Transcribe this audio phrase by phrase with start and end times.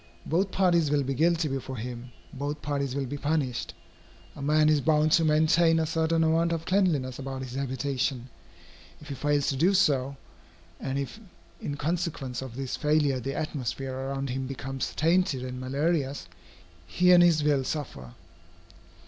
[0.25, 3.75] Both parties will be guilty before him, both parties will be punished.
[4.35, 8.27] A man is bound to maintain a certain amount of cleanliness about his habitation.
[8.99, 10.17] If he fails to do so,
[10.79, 11.19] and if
[11.61, 16.27] in consequence of this failure the atmosphere around him becomes tainted and malarious,
[16.87, 18.15] he and his will suffer.